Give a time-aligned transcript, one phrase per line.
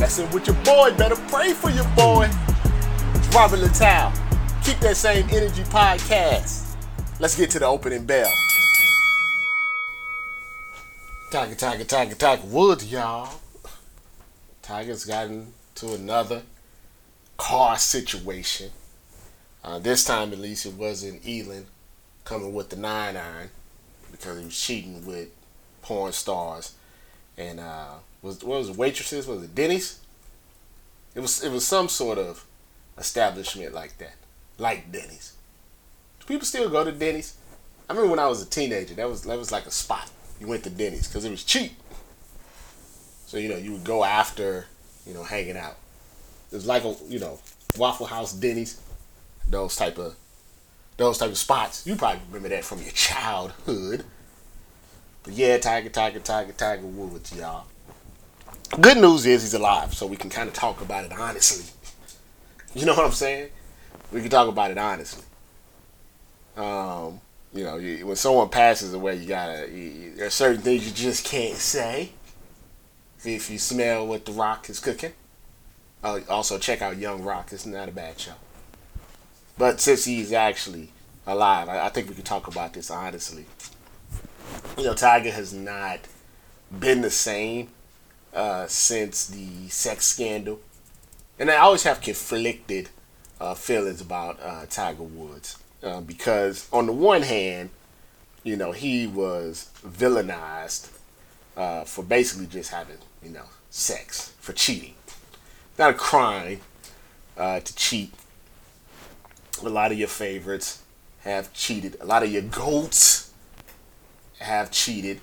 [0.00, 2.26] Messing with your boy, better pray for your boy.
[3.12, 4.10] It's Robert Littal.
[4.64, 6.74] Keep that same energy podcast.
[7.18, 8.32] Let's get to the opening bell.
[11.30, 13.40] Tiger, Tiger, Tiger, Tiger Woods, y'all.
[14.62, 16.44] Tiger's gotten to another
[17.36, 18.70] car situation.
[19.62, 21.66] Uh, this time, at least, it wasn't Elin
[22.24, 23.50] coming with the nine iron
[24.10, 25.28] because he was cheating with
[25.82, 26.74] porn stars
[27.36, 29.26] and uh, was what was it, waitresses?
[29.26, 30.00] Was it Denny's?
[31.14, 32.44] It was it was some sort of
[32.98, 34.14] establishment like that,
[34.58, 35.34] like Denny's.
[36.20, 37.36] Do people still go to Denny's?
[37.88, 40.10] I remember when I was a teenager, that was that was like a spot.
[40.40, 41.72] You went to Denny's because it was cheap.
[43.26, 44.66] So you know you would go after
[45.06, 45.76] you know hanging out.
[46.52, 47.38] It was like a you know
[47.78, 48.80] Waffle House, Denny's,
[49.48, 50.16] those type of
[50.96, 51.86] those type of spots.
[51.86, 54.04] You probably remember that from your childhood.
[55.22, 57.66] But yeah, Tiger, Tiger, Tiger, Tiger Woods, y'all.
[58.78, 61.64] Good news is he's alive, so we can kind of talk about it honestly.
[62.72, 63.50] You know what I'm saying?
[64.12, 65.24] We can talk about it honestly.
[66.56, 67.20] Um,
[67.52, 69.68] you know, you, when someone passes away, you gotta.
[69.68, 72.10] You, there are certain things you just can't say.
[73.24, 75.12] If you smell what the Rock is cooking,
[76.04, 77.52] uh, also check out Young Rock.
[77.52, 78.34] It's not a bad show.
[79.58, 80.90] But since he's actually
[81.26, 83.46] alive, I, I think we can talk about this honestly.
[84.78, 85.98] You know, Tiger has not
[86.78, 87.68] been the same
[88.34, 90.60] uh, since the sex scandal,
[91.38, 92.88] and I always have conflicted
[93.40, 97.70] uh, feelings about uh, Tiger Woods uh, because on the one hand,
[98.44, 100.90] you know, he was villainized
[101.56, 104.94] uh, for basically just having you know sex for cheating.
[105.78, 106.60] Not a crime
[107.36, 108.12] to cheat.
[109.62, 110.82] A lot of your favorites
[111.22, 111.96] have cheated.
[112.00, 113.32] A lot of your goats
[114.40, 115.20] have cheated,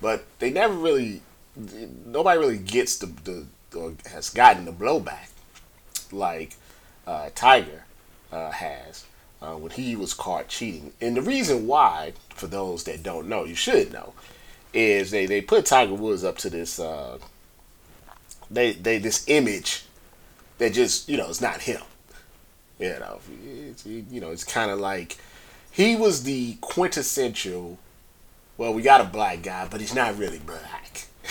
[0.00, 1.22] but they never really
[2.06, 5.28] nobody really gets the, the or has gotten the blowback
[6.12, 6.56] like
[7.06, 7.84] uh, Tiger
[8.32, 9.04] uh, has
[9.40, 10.92] uh, when he was caught cheating.
[11.00, 14.12] And the reason why, for those that don't know, you should know,
[14.72, 17.18] is they, they put Tiger Woods up to this uh,
[18.50, 19.84] they they this image
[20.58, 21.82] that just you know it's not him.
[22.78, 25.18] You know, it's, you know it's kind of like
[25.70, 27.78] he was the quintessential.
[28.56, 30.79] Well, we got a black guy, but he's not really black.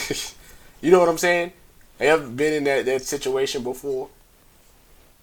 [0.81, 1.53] you know what I'm saying?
[1.99, 4.09] Ever been in that, that situation before?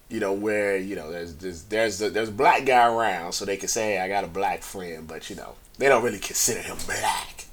[0.09, 3.43] You know where you know there's there's there's a, there's a black guy around, so
[3.43, 6.19] they can say, "Hey, I got a black friend," but you know they don't really
[6.19, 7.45] consider him black.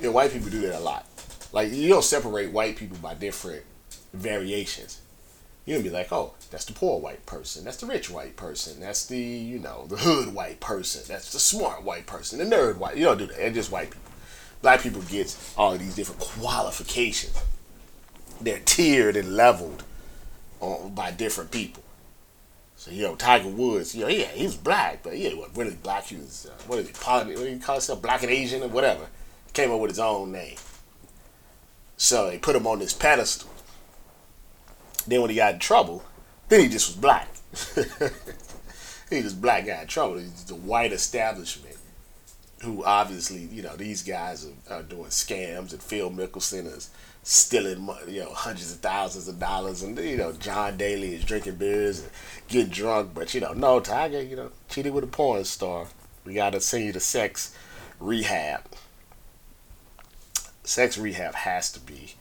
[0.00, 1.06] You know, white people do that a lot.
[1.52, 3.64] Like you don't separate white people by different
[4.14, 5.00] variations.
[5.66, 7.64] You don't be like, "Oh, that's the poor white person.
[7.64, 8.80] That's the rich white person.
[8.80, 11.02] That's the you know the hood white person.
[11.06, 12.38] That's the smart white person.
[12.38, 13.36] The nerd white." You don't do that.
[13.36, 14.12] They're just white people
[14.62, 17.36] black people gets all of these different qualifications.
[18.40, 19.84] They're tiered and leveled
[20.60, 21.82] on, by different people.
[22.76, 25.74] So you know, Tiger Woods, you know, yeah, he was black, but yeah, what really
[25.74, 26.04] black?
[26.04, 26.92] He was uh, what is he?
[26.92, 28.02] Poly, what do you call himself?
[28.02, 29.06] Black and Asian or whatever.
[29.52, 30.56] Came up with his own name.
[31.96, 33.48] So they put him on this pedestal.
[35.06, 36.04] Then when he got in trouble,
[36.48, 37.28] then he just was black.
[39.10, 40.18] he just black guy in trouble.
[40.18, 41.75] He's the white establishment
[42.62, 46.90] who obviously, you know, these guys are, are doing scams, and Phil Mickelson is
[47.22, 51.24] stealing, money, you know, hundreds of thousands of dollars, and you know, John Daly is
[51.24, 52.10] drinking beers and
[52.48, 55.86] getting drunk, but you know, no, Tiger, you know, cheated with a porn star.
[56.24, 57.54] We gotta send you to sex
[58.00, 58.62] rehab.
[60.64, 62.14] Sex rehab has to be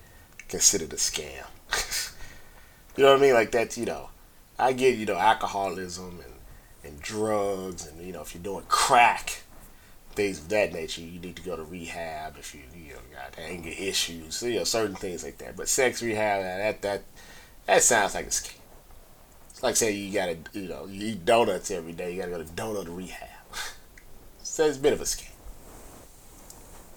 [0.48, 1.46] considered a scam.
[2.98, 3.34] you know what I mean?
[3.34, 4.10] Like that, you know.
[4.58, 6.34] I get, you know, alcoholism and,
[6.94, 9.42] and drugs, and you know, if you're doing crack
[10.16, 13.38] things of that nature, you need to go to rehab if you you know got
[13.40, 15.56] anger issues, you know certain things like that.
[15.56, 17.04] But sex rehab, that that
[17.68, 18.56] that sounds like a scam.
[19.50, 22.44] It's like saying you gotta you know you eat donuts every day, you gotta go
[22.44, 23.30] to donut rehab.
[24.44, 25.30] so it's a bit of a scam.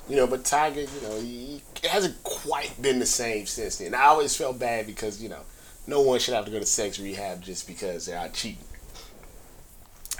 [0.08, 3.94] You know, but Tiger, you know, he, it hasn't quite been the same since then.
[3.94, 5.42] I always felt bad because you know
[5.86, 8.64] no one should have to go to sex rehab just because they're out cheating.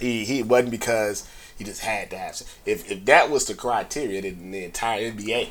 [0.00, 1.28] He he wasn't because
[1.58, 2.40] he just had to have.
[2.64, 5.50] If if that was the criteria, then the entire NBA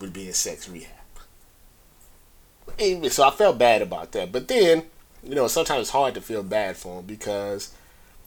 [0.00, 0.92] would be in sex rehab.
[3.10, 4.32] So I felt bad about that.
[4.32, 4.84] But then,
[5.22, 7.72] you know, sometimes it's hard to feel bad for him because,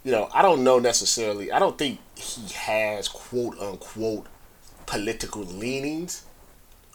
[0.03, 1.51] you know, I don't know necessarily.
[1.51, 4.27] I don't think he has quote unquote
[4.85, 6.25] political leanings,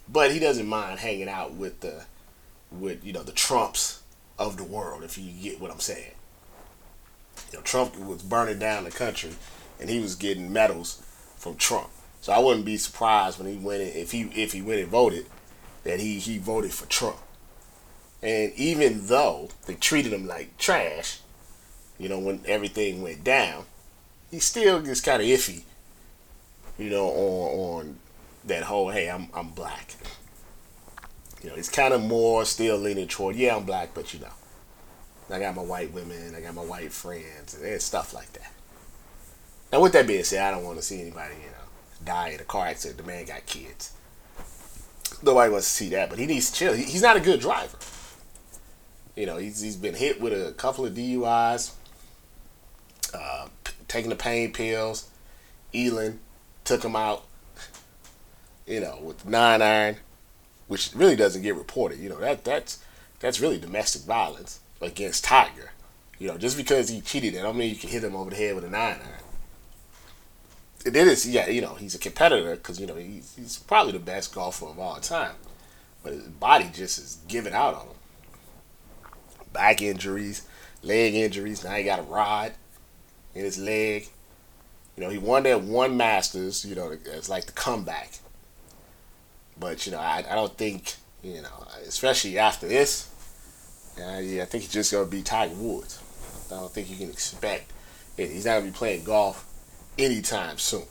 [0.09, 2.05] but he doesn't mind hanging out with the,
[2.71, 4.03] with you know the Trumps
[4.39, 5.05] of the world.
[5.05, 6.13] If you get what I'm saying.
[7.53, 9.31] You know, Trump was burning down the country,
[9.81, 11.03] and he was getting medals
[11.37, 11.91] from Trump.
[12.21, 14.89] So I wouldn't be surprised when he went in, if he if he went and
[14.89, 15.27] voted
[15.83, 17.19] that he he voted for Trump.
[18.23, 21.21] And even though they treated him like trash,
[21.99, 23.67] you know, when everything went down,
[24.31, 25.65] he still gets kind of iffy,
[26.79, 27.99] you know, on on
[28.47, 29.95] that whole hey, I'm I'm black.
[31.43, 34.33] You know, he's kind of more still leaning toward yeah, I'm black, but you know,
[35.29, 38.54] I got my white women, I got my white friends, and stuff like that.
[39.75, 42.41] Now, with that being said, I don't want to see anybody, you know, die in
[42.41, 42.97] a car accident.
[42.97, 43.93] The man got kids
[45.25, 46.75] nobody wants to see that, but he needs to chill.
[46.75, 47.77] He, he's not a good driver.
[49.17, 51.73] You know, he's, he's been hit with a couple of DUIs,
[53.15, 55.09] uh, p- taking the pain pills.
[55.73, 56.21] Elin
[56.65, 57.25] took him out,
[58.67, 59.97] you know, with nine iron,
[60.67, 61.99] which really doesn't get reported.
[61.99, 62.83] You know, that that's
[63.21, 65.73] that's really domestic violence against Tiger.
[66.19, 68.37] You know, just because he cheated, I don't mean you can hit him over the
[68.37, 69.25] head with a nine iron
[70.85, 73.99] it is, yeah, you know, he's a competitor because you know he's, he's probably the
[73.99, 75.35] best golfer of all time,
[76.03, 77.97] but his body just is giving out on him.
[79.53, 80.47] Back injuries,
[80.83, 81.65] leg injuries.
[81.65, 82.53] Now he got a rod
[83.35, 84.09] in his leg.
[84.97, 86.65] You know, he won that one Masters.
[86.65, 88.19] You know, it's like the comeback.
[89.59, 93.11] But you know, I, I don't think you know, especially after this.
[93.97, 96.03] Uh, yeah, I think he's just gonna be Tiger Woods.
[96.51, 97.73] I don't think you can expect
[98.19, 98.31] it.
[98.31, 99.49] He's not gonna be playing golf
[99.99, 100.85] anytime soon.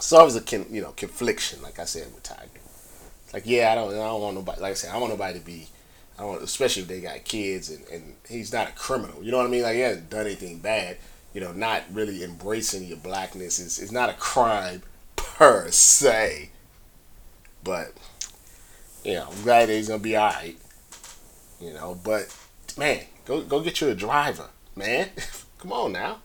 [0.00, 2.60] So it was a you know confliction, like I said with Tiger.
[3.32, 5.44] Like yeah, I don't I don't want nobody like I said I want nobody to
[5.44, 5.66] be
[6.18, 9.22] I don't especially if they got kids and, and he's not a criminal.
[9.22, 9.62] You know what I mean?
[9.62, 10.98] Like he hasn't done anything bad.
[11.34, 14.82] You know, not really embracing your blackness is is not a crime
[15.16, 16.50] per se.
[17.64, 17.92] But
[19.04, 20.56] you know, I'm glad he's gonna be alright.
[21.60, 22.34] You know, but
[22.78, 25.10] man, go go get you a driver, man.
[25.58, 26.18] Come on now.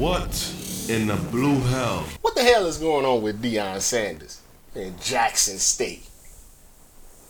[0.00, 0.54] What
[0.88, 2.06] in the blue hell?
[2.22, 4.40] What the hell is going on with Deion Sanders
[4.74, 6.08] in Jackson State?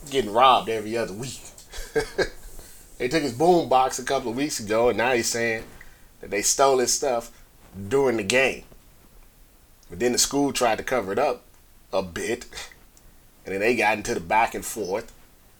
[0.09, 1.41] Getting robbed every other week.
[2.97, 5.65] they took his boom box a couple of weeks ago, and now he's saying
[6.21, 7.29] that they stole his stuff
[7.89, 8.63] during the game.
[9.89, 11.43] But then the school tried to cover it up
[11.91, 12.45] a bit,
[13.45, 15.11] and then they got into the back and forth.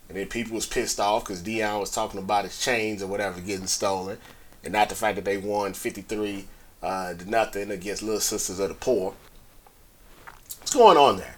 [0.07, 3.42] And then people was pissed off because Deion was talking about his chains or whatever
[3.42, 4.18] getting stolen,
[4.64, 6.46] and not the fact that they won 53
[6.81, 9.13] uh, did nothing against Little Sisters of the Poor.
[10.60, 11.36] What's going on there?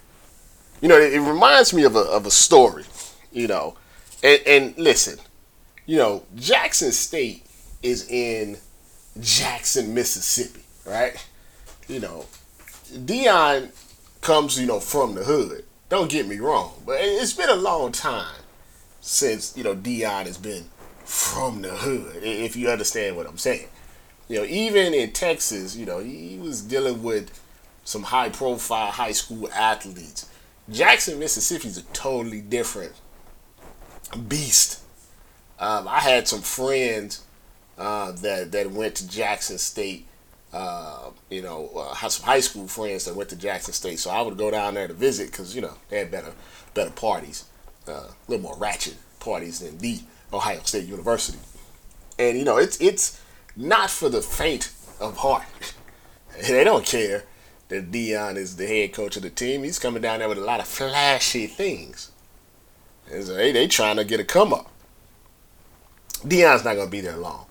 [0.80, 2.84] You know, it, it reminds me of a, of a story,
[3.32, 3.76] you know.
[4.22, 5.18] And, and listen,
[5.86, 7.44] you know, Jackson State
[7.82, 8.58] is in
[9.20, 11.24] Jackson, Mississippi, right?
[11.88, 12.26] You know,
[12.92, 13.70] Deion
[14.20, 15.64] comes, you know, from the hood.
[15.90, 18.40] Don't get me wrong, but it's been a long time
[19.00, 20.64] since, you know, Deion has been
[21.04, 23.68] from the hood, if you understand what I'm saying
[24.28, 27.40] you know, even in Texas, you know, he was dealing with
[27.84, 30.28] some high profile high school athletes.
[30.70, 32.92] Jackson, Mississippi is a totally different
[34.28, 34.80] beast.
[35.58, 37.24] Um, I had some friends
[37.78, 40.06] uh, that that went to Jackson State.
[40.52, 44.10] Uh, you know, uh, had some high school friends that went to Jackson State, so
[44.10, 46.32] I would go down there to visit because you know they had better
[46.74, 47.44] better parties,
[47.88, 50.00] uh, a little more ratchet parties than the
[50.32, 51.38] Ohio State University.
[52.18, 53.20] And you know, it's it's
[53.56, 55.74] not for the faint of heart.
[56.48, 57.24] they don't care
[57.68, 59.62] that Deion is the head coach of the team.
[59.62, 62.10] He's coming down there with a lot of flashy things.
[63.08, 64.70] So they they trying to get a come up.
[66.22, 67.46] Deion's not gonna be there long.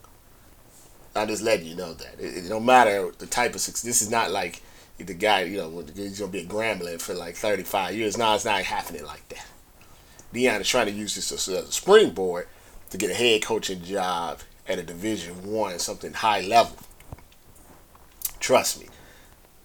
[1.15, 3.83] I just let you know that it, it don't matter the type of success.
[3.83, 4.62] This is not like
[4.98, 8.17] the guy you know he's gonna be a Grambling for like thirty five years.
[8.17, 9.45] No, it's not happening like that.
[10.33, 12.48] Deion is trying to use this as a springboard
[12.89, 16.77] to get a head coaching job at a Division One, something high level.
[18.39, 18.88] Trust me,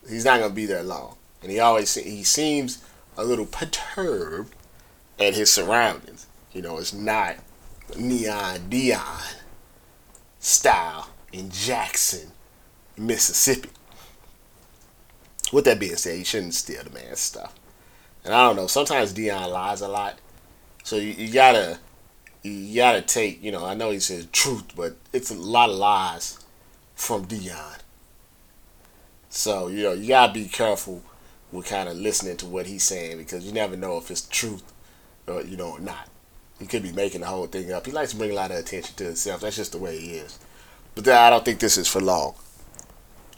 [0.09, 2.83] he's not gonna be there long, and he always he seems
[3.17, 4.55] a little perturbed
[5.19, 6.26] at his surroundings.
[6.52, 7.37] You know, it's not
[7.97, 9.37] neon Deion
[10.38, 12.33] style in Jackson,
[12.97, 13.71] Mississippi.
[15.52, 17.55] With that being said, you shouldn't steal the man's stuff.
[18.25, 20.19] And I don't know, sometimes Deion lies a lot.
[20.85, 21.78] So you, you gotta
[22.42, 25.76] you gotta take, you know, I know he says truth, but it's a lot of
[25.76, 26.38] lies
[26.95, 27.78] from Deion.
[29.28, 31.02] So, you know, you gotta be careful
[31.52, 34.62] with kind of listening to what he's saying because you never know if it's truth
[35.26, 36.09] or you know, or not.
[36.59, 37.87] He could be making the whole thing up.
[37.87, 39.42] He likes to bring a lot of attention to himself.
[39.42, 40.38] That's just the way he is.
[40.95, 42.35] But I don't think this is for long.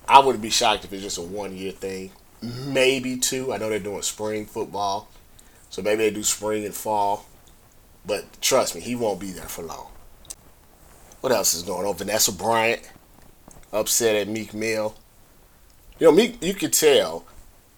[0.09, 2.11] I wouldn't be shocked if it's just a one year thing,
[2.43, 3.53] maybe two.
[3.53, 5.09] I know they're doing spring football,
[5.69, 7.27] so maybe they do spring and fall.
[8.07, 9.89] But trust me, he won't be there for long.
[11.21, 11.95] What else is going on?
[11.95, 12.91] Vanessa Bryant
[13.73, 14.95] upset at Meek Mill.
[15.99, 17.27] You know, Meek, you could tell,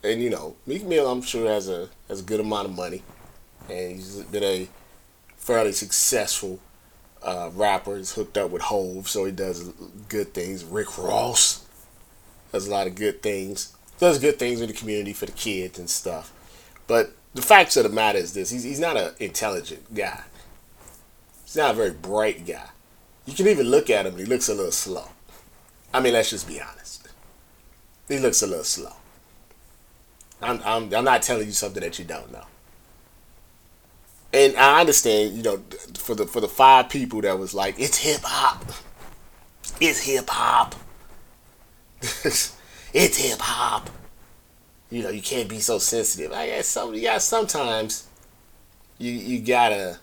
[0.05, 3.03] and you know, Meek Mill, I'm sure has a has a good amount of money,
[3.69, 4.69] and he's been a
[5.37, 6.61] fairly successful
[7.23, 7.97] uh, rapper.
[7.97, 9.69] He's hooked up with Hov, so he does
[10.09, 10.65] good things.
[10.65, 11.67] Rick Ross
[12.53, 13.77] does a lot of good things.
[13.99, 16.33] Does good things in the community for the kids and stuff.
[16.87, 20.23] But the facts of the matter is this: he's he's not an intelligent guy.
[21.45, 22.69] He's not a very bright guy.
[23.27, 25.09] You can even look at him; he looks a little slow.
[25.95, 27.09] I mean, let's just be honest.
[28.09, 28.93] He looks a little slow.
[30.41, 32.45] I'm, I'm, I'm not telling you something that you don't know.
[34.33, 35.63] And I understand, you know,
[35.99, 38.73] for the for the five people that was like, it's hip hop.
[39.81, 40.75] It's hip hop.
[42.03, 42.57] it's
[42.95, 43.91] hip hop.
[44.93, 46.33] You know, you can't be so sensitive.
[46.33, 48.07] I guess some yeah, sometimes
[48.99, 49.99] you you gotta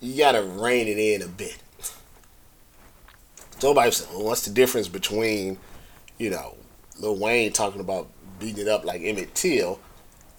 [0.00, 1.58] you gotta rein it in a bit.
[3.58, 5.58] Somebody said, well, what's the difference between,
[6.16, 6.56] you know,
[6.98, 9.78] Lil Wayne talking about beating it up like Emmett Till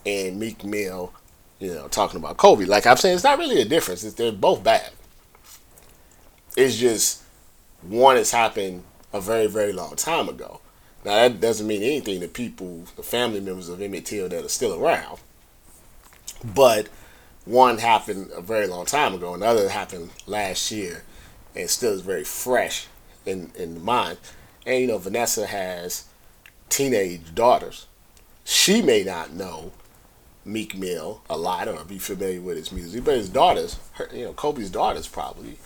[0.04, 1.14] and Meek Mill,
[1.60, 2.66] you know, talking about Kobe?
[2.66, 4.04] Like I'm saying, it's not really a difference.
[4.04, 4.90] It's, they're both bad.
[6.58, 7.22] It's just
[7.84, 10.60] one has happened a very, very long time ago.
[11.04, 14.50] Now that doesn't mean anything to people, the family members of Emmett Till that are
[14.50, 15.20] still around.
[16.44, 16.90] But
[17.46, 21.04] one happened a very long time ago, another happened last year,
[21.56, 22.88] and still is very fresh
[23.26, 24.18] in in the mind.
[24.66, 26.06] And you know, Vanessa has
[26.70, 27.88] teenage daughters.
[28.44, 29.72] She may not know
[30.46, 34.26] Meek Mill a lot or be familiar with his music, but his daughters, her, you
[34.26, 35.58] know, Kobe's daughters probably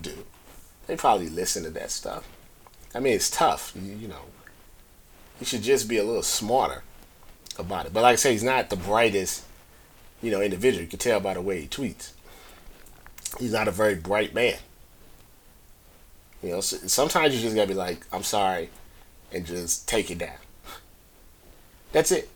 [0.00, 0.24] do.
[0.86, 2.26] They probably listen to that stuff.
[2.94, 4.22] I mean, it's tough, you, you know.
[5.40, 6.82] He should just be a little smarter
[7.58, 7.92] about it.
[7.92, 9.44] But like I say, he's not the brightest,
[10.22, 10.82] you know, individual.
[10.82, 12.12] You can tell by the way he tweets.
[13.38, 14.58] He's not a very bright man.
[16.42, 18.68] You know, so sometimes you just gotta be like, I'm sorry,
[19.32, 20.36] and just take it down.
[21.92, 22.28] That's it.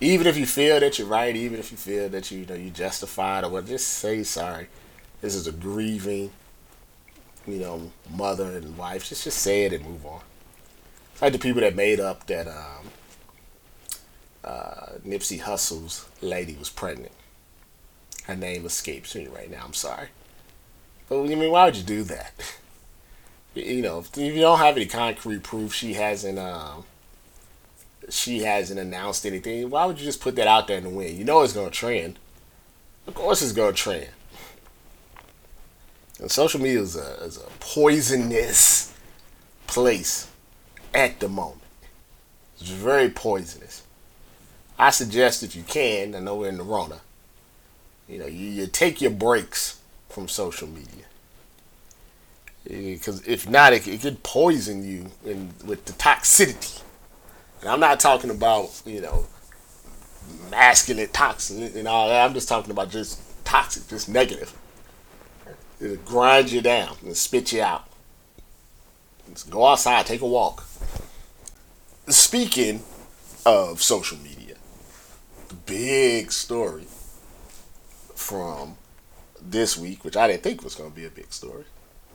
[0.00, 2.54] Even if you feel that you're right, even if you feel that you, you know
[2.54, 4.68] you justified or what, just say sorry.
[5.20, 6.30] This is a grieving,
[7.46, 9.08] you know, mother and wife.
[9.08, 10.20] Just just say it and move on.
[11.20, 12.90] Like the people that made up that um,
[14.44, 17.12] uh, Nipsey Hussle's lady was pregnant.
[18.24, 19.62] Her name escapes me right now.
[19.64, 20.08] I'm sorry.
[21.08, 22.32] But I mean, why would you do that?
[23.54, 26.84] you know, if you don't have any concrete proof, she hasn't um,
[28.10, 29.70] she hasn't announced anything.
[29.70, 31.16] Why would you just put that out there in the wind?
[31.16, 32.18] You know it's gonna trend.
[33.06, 34.08] Of course, it's gonna trend.
[36.18, 38.94] And social media is a, is a poisonous
[39.66, 40.28] place
[40.96, 41.60] at the moment.
[42.58, 43.82] It's very poisonous.
[44.78, 47.00] I suggest if you can, I know we're in the Rona,
[48.08, 51.04] you know, you, you take your breaks from social media
[52.68, 56.82] because if not, it, it could poison you in, with the toxicity.
[57.60, 59.26] And I'm not talking about you know
[60.50, 62.24] masculine toxin and all that.
[62.24, 64.52] I'm just talking about just toxic, just negative.
[65.80, 67.86] It'll grind you down and spit you out.
[69.30, 70.65] Just go outside, take a walk.
[72.08, 72.84] Speaking
[73.44, 74.54] of social media,
[75.48, 76.86] the big story
[78.14, 78.76] from
[79.42, 81.64] this week, which I didn't think was going to be a big story,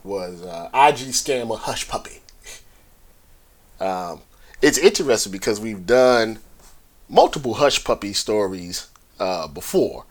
[0.05, 2.19] was uh, IG scammer Hushpuppi.
[3.81, 4.21] Um,
[4.61, 6.39] it's interesting because we've done
[7.09, 8.87] multiple Hushpuppi stories
[9.19, 10.05] uh, before,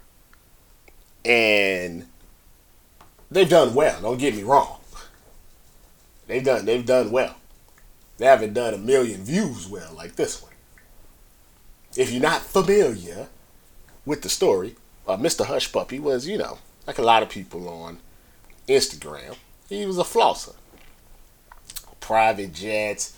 [1.25, 2.07] and
[3.31, 3.99] they've done well.
[4.03, 4.79] Don't get me wrong.
[6.27, 7.35] They've done they've done well.
[8.21, 10.53] They haven't done a million views well like this one.
[11.97, 13.29] If you're not familiar
[14.05, 14.77] with the story,
[15.09, 15.47] uh, Mr.
[15.47, 17.99] Hushpuppi was, you know, like a lot of people on
[18.69, 19.37] Instagram,
[19.71, 20.55] he was a flosser.
[22.01, 23.17] Private jets,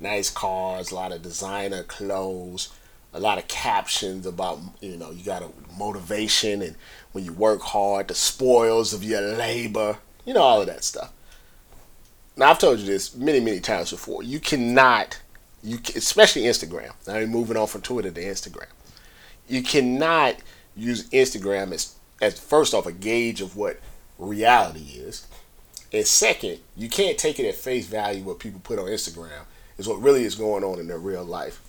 [0.00, 2.70] nice cars, a lot of designer clothes,
[3.14, 6.74] a lot of captions about you know you got a motivation and
[7.12, 11.12] when you work hard, the spoils of your labor, you know all of that stuff.
[12.36, 14.22] Now I've told you this many many times before.
[14.22, 15.20] You cannot,
[15.62, 16.92] you especially Instagram.
[17.06, 18.68] Now I'm moving on from Twitter to Instagram.
[19.48, 20.36] You cannot
[20.76, 23.80] use Instagram as as first off a gauge of what
[24.18, 25.26] reality is
[25.92, 29.44] and second, you can't take it at face value what people put on Instagram
[29.76, 31.60] is what really is going on in their real life.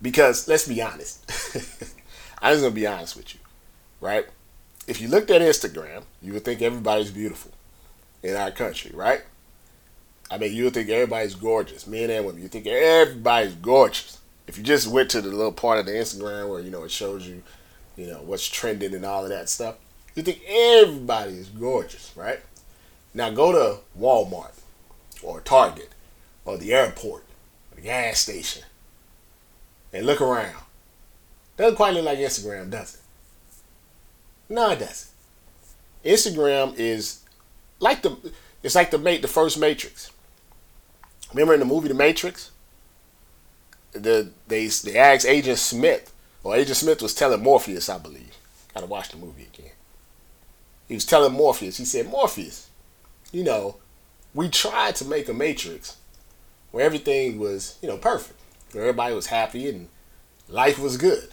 [0.00, 1.24] Because let's be honest,
[2.40, 3.40] I'm just gonna be honest with you.
[4.00, 4.26] right?
[4.86, 7.50] If you looked at Instagram, you would think everybody's beautiful
[8.22, 9.22] in our country, right?
[10.30, 12.42] I mean, you think everybody's gorgeous, men and women.
[12.42, 14.18] You think everybody's gorgeous.
[14.46, 16.90] If you just went to the little part of the Instagram where you know it
[16.90, 17.42] shows you,
[17.96, 19.76] you know what's trending and all of that stuff,
[20.14, 22.40] you think everybody is gorgeous, right?
[23.14, 24.58] Now go to Walmart
[25.22, 25.90] or Target
[26.44, 27.24] or the airport
[27.70, 28.64] or the gas station
[29.92, 30.64] and look around.
[31.56, 33.00] Doesn't quite look like Instagram, does it?
[34.48, 35.10] No, it doesn't.
[36.04, 37.20] Instagram is
[37.80, 38.16] like the
[38.62, 40.10] it's like the mate the first Matrix.
[41.32, 42.50] Remember in the movie The Matrix?
[43.92, 48.36] The they they asked Agent Smith, or Agent Smith was telling Morpheus, I believe.
[48.74, 49.72] Gotta watch the movie again.
[50.88, 52.70] He was telling Morpheus, he said, Morpheus,
[53.30, 53.76] you know,
[54.34, 55.98] we tried to make a Matrix
[56.70, 58.40] where everything was, you know, perfect.
[58.72, 59.88] Where everybody was happy and
[60.48, 61.28] life was good.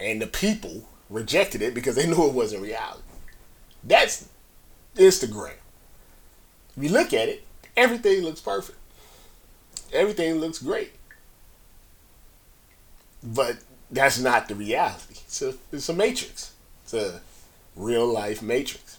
[0.00, 3.02] And the people rejected it because they knew it wasn't reality.
[3.84, 4.28] That's
[4.96, 5.54] Instagram.
[6.76, 7.44] If you look at it,
[7.76, 8.78] everything looks perfect.
[9.92, 10.92] Everything looks great.
[13.22, 13.58] But
[13.90, 15.16] that's not the reality.
[15.24, 16.52] It's a, it's a matrix.
[16.84, 17.20] It's a
[17.76, 18.98] real life matrix.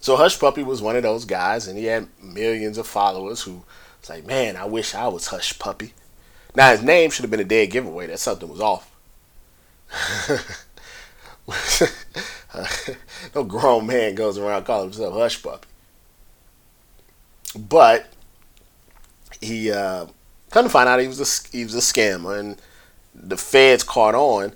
[0.00, 3.64] So Hushpuppi was one of those guys, and he had millions of followers who
[4.00, 5.92] was like, man, I wish I was Hushpuppi.
[6.54, 8.90] Now his name should have been a dead giveaway that something was off.
[13.34, 15.64] no grown man goes around calling himself Hushpuppi.
[17.56, 18.06] But
[19.40, 20.06] he uh,
[20.50, 22.60] come find out he was a he was a scammer, and
[23.14, 24.52] the feds caught on.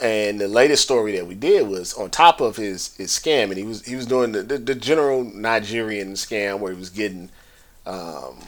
[0.00, 3.56] And the latest story that we did was on top of his, his scam, and
[3.56, 7.28] he was he was doing the, the, the general Nigerian scam where he was getting
[7.86, 8.38] um,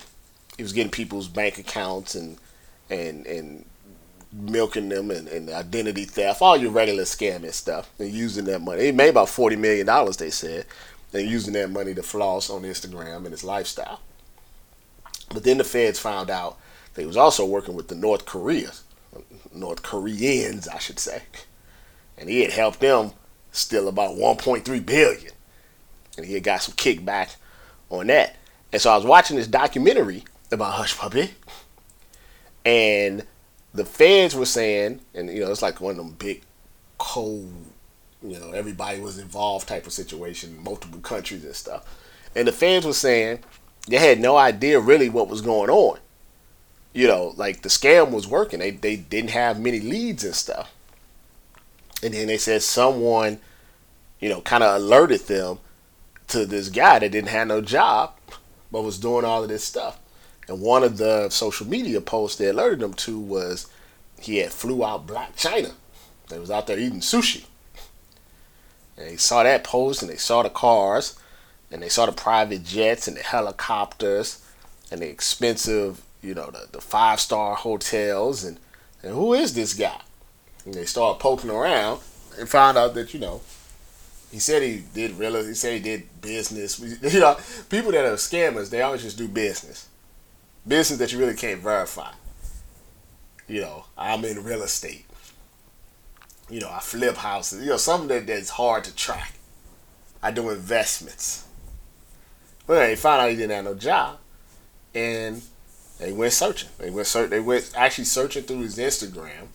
[0.56, 2.38] he was getting people's bank accounts and
[2.88, 3.64] and and
[4.34, 8.86] milking them and, and identity theft, all your regular scamming stuff, and using that money.
[8.86, 10.66] He made about forty million dollars, they said,
[11.12, 14.00] and using that money to floss on Instagram and his lifestyle.
[15.32, 16.58] But then the feds found out
[16.92, 18.82] that he was also working with the North Koreans,
[19.54, 21.22] North Koreans, I should say,
[22.18, 23.12] and he had helped them
[23.52, 25.32] steal about 1.3 billion,
[26.16, 27.36] and he had got some kickback
[27.88, 28.36] on that.
[28.72, 31.30] And so I was watching this documentary about Hushpuppi,
[32.64, 33.24] and
[33.74, 36.42] the feds were saying, and you know, it's like one of them big,
[36.96, 37.52] cold,
[38.22, 41.84] you know, everybody was involved type of situation, multiple countries and stuff.
[42.36, 43.40] And the feds were saying
[43.88, 45.98] they had no idea really what was going on.
[46.92, 48.60] You know, like the scam was working.
[48.60, 50.72] They they didn't have many leads and stuff.
[52.02, 53.40] And then they said someone,
[54.20, 55.58] you know, kind of alerted them
[56.28, 58.14] to this guy that didn't have no job,
[58.70, 59.98] but was doing all of this stuff.
[60.48, 63.66] And one of the social media posts they alerted them to was
[64.20, 65.72] he had flew out Blac Chyna.
[66.28, 67.44] They was out there eating sushi.
[68.96, 71.18] And they saw that post and they saw the cars
[71.70, 74.42] and they saw the private jets and the helicopters
[74.90, 78.58] and the expensive, you know, the, the five star hotels and,
[79.02, 80.00] and who is this guy?
[80.64, 82.00] And they started poking around
[82.38, 83.40] and found out that, you know,
[84.30, 86.78] he said he did real he said he did business.
[87.02, 87.36] You know,
[87.68, 89.88] people that are scammers, they always just do business
[90.66, 92.12] business that you really can't verify.
[93.46, 95.06] You know, I'm in real estate.
[96.48, 97.62] You know, I flip houses.
[97.62, 99.32] You know, something that, that's hard to track.
[100.22, 101.46] I do investments.
[102.66, 104.18] Well, they found out he didn't have no job,
[104.94, 105.42] and
[105.98, 106.70] they went searching.
[106.78, 107.28] They went search.
[107.28, 109.48] They went actually searching through his Instagram.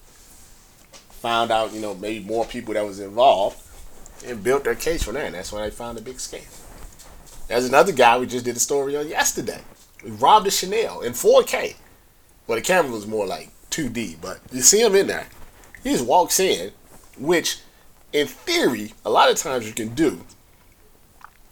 [1.21, 3.57] Found out, you know, maybe more people that was involved,
[4.25, 5.25] and built their case from there.
[5.25, 6.45] And that's when they found the big scam.
[7.47, 9.61] There's another guy we just did a story on yesterday.
[10.03, 11.75] We robbed a Chanel in 4K.
[12.47, 15.27] Well, the camera was more like 2D, but you see him in there.
[15.83, 16.71] He just walks in,
[17.17, 17.59] which
[18.11, 20.25] in theory, a lot of times you can do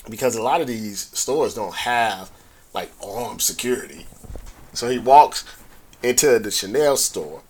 [0.09, 2.31] because a lot of these stores don't have
[2.73, 4.05] like armed security.
[4.73, 5.43] So he walks
[6.03, 7.41] into the Chanel store,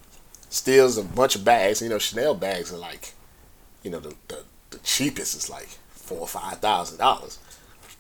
[0.50, 1.82] steals a bunch of bags.
[1.82, 3.14] You know, Chanel bags are like,
[3.84, 7.40] you know, the, the, the cheapest is like four or five thousand dollars.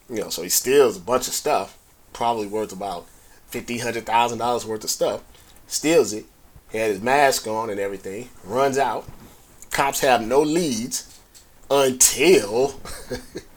[0.09, 1.76] You know, so he steals a bunch of stuff
[2.17, 3.05] probably worth about
[3.45, 5.21] fifty, hundred thousand dollars worth of stuff,
[5.67, 6.25] steals it,
[6.71, 9.07] had his mask on and everything, runs out.
[9.69, 11.19] Cops have no leads
[11.69, 12.79] until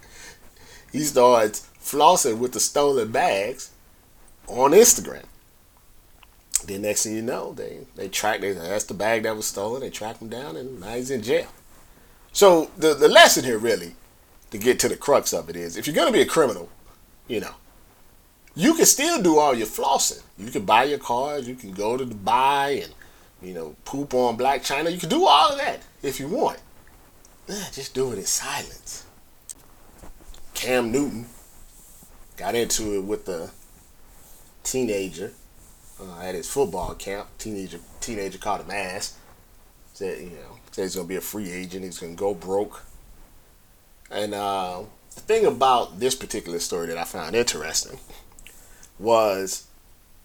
[0.92, 3.70] he starts flossing with the stolen bags
[4.46, 5.24] on Instagram.
[6.66, 9.80] Then next thing you know, they they track they that's the bag that was stolen.
[9.80, 11.48] They track him down and now he's in jail.
[12.32, 13.94] So the the lesson here really,
[14.50, 16.68] to get to the crux of it is, if you're gonna be a criminal,
[17.26, 17.54] you know,
[18.60, 20.22] you can still do all your flossing.
[20.36, 21.48] You can buy your cars.
[21.48, 22.92] You can go to Dubai and
[23.40, 24.92] you know, poop on Blac Chyna.
[24.92, 26.58] You can do all of that if you want.
[27.72, 29.06] Just do it in silence.
[30.52, 31.26] Cam Newton
[32.36, 33.50] got into it with the
[34.62, 35.32] teenager
[35.98, 37.28] uh, at his football camp.
[37.38, 39.16] Teenager teenager called him ass.
[39.94, 41.84] Said you know said he's gonna be a free agent.
[41.84, 42.84] He's gonna go broke.
[44.10, 44.82] And uh,
[45.14, 47.98] the thing about this particular story that I found interesting
[49.00, 49.66] was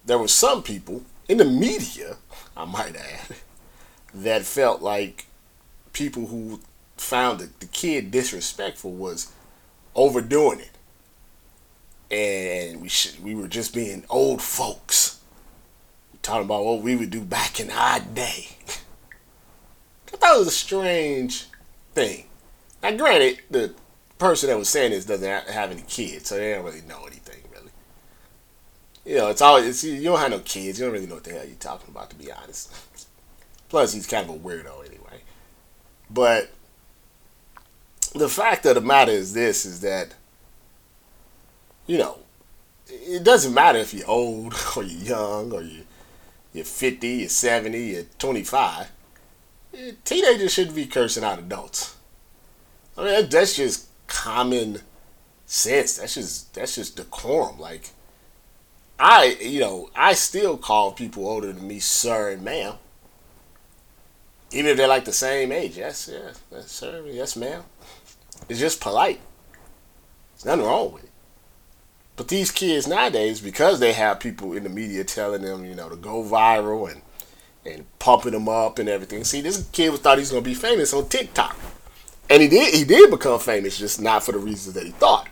[0.04, 2.16] there were some people in the media,
[2.56, 3.36] I might add,
[4.14, 5.26] that felt like
[5.92, 6.60] people who
[6.96, 9.32] found the, the kid disrespectful was
[9.94, 10.70] overdoing it.
[12.08, 15.20] And we should, we were just being old folks.
[16.22, 18.48] Talking about what we would do back in our day.
[20.12, 21.46] I thought it was a strange
[21.94, 22.26] thing.
[22.82, 23.74] Now, granted, the
[24.18, 27.25] person that was saying this doesn't have any kids, so they don't really know anything.
[29.06, 30.78] You know, it's always it's, you don't have no kids.
[30.78, 32.74] You don't really know what the hell you're talking about, to be honest.
[33.68, 35.22] Plus, he's kind of a weirdo anyway.
[36.10, 36.50] But
[38.14, 40.14] the fact of the matter is this: is that
[41.86, 42.18] you know,
[42.88, 45.84] it doesn't matter if you're old or you're young or you
[46.52, 48.90] you're 50, you're 70, you're 25.
[49.74, 51.96] Eh, teenagers shouldn't be cursing out adults.
[52.96, 54.80] I mean, that's just common
[55.44, 55.98] sense.
[55.98, 57.60] That's just that's just decorum.
[57.60, 57.90] Like
[58.98, 62.74] I, you know, I still call people older than me sir and ma'am.
[64.52, 65.76] Even if they're like the same age.
[65.76, 67.62] Yes, yes, yes sir, yes, ma'am.
[68.48, 69.20] It's just polite.
[70.34, 71.10] There's nothing wrong with it.
[72.16, 75.88] But these kids nowadays, because they have people in the media telling them, you know,
[75.88, 77.02] to go viral and
[77.66, 79.24] and pumping them up and everything.
[79.24, 81.56] See, this kid thought he was gonna be famous on TikTok.
[82.30, 85.28] And he did he did become famous, just not for the reasons that he thought.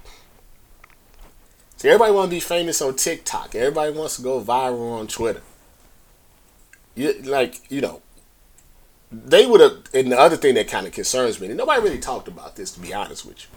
[1.85, 3.55] Everybody wanna be famous on TikTok.
[3.55, 5.43] Everybody wants to go viral on Twitter.
[6.95, 8.01] You like, you know,
[9.13, 11.99] they would have and the other thing that kind of concerns me, and nobody really
[11.99, 13.49] talked about this to be honest with you.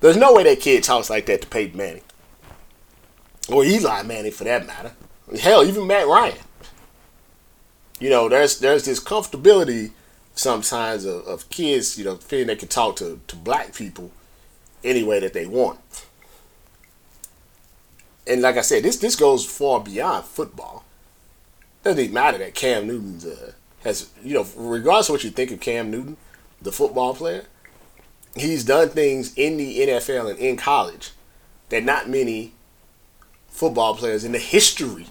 [0.00, 2.02] There's no way that kid talks like that to Peyton Manning.
[3.48, 4.92] Or Eli Manning for that matter.
[5.40, 6.38] Hell, even Matt Ryan.
[7.98, 9.92] You know, there's there's this comfortability
[10.34, 14.10] sometimes of, of kids, you know, feeling they can talk to, to black people
[14.84, 15.78] any way that they want.
[18.26, 20.84] And like I said, this this goes far beyond football.
[21.82, 23.52] Doesn't even matter that Cam Newton uh,
[23.84, 26.16] has, you know, regardless of what you think of Cam Newton,
[26.60, 27.44] the football player,
[28.34, 31.12] he's done things in the NFL and in college
[31.68, 32.52] that not many
[33.48, 35.06] football players in the history